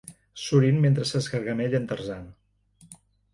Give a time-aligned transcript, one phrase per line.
[0.43, 2.25] Surin mentre s'esgargamella en Tarzan.